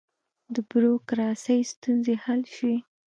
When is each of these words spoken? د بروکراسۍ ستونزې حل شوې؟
د 0.53 0.55
بروکراسۍ 0.69 1.59
ستونزې 1.73 2.15
حل 2.23 2.41
شوې؟ 2.55 2.75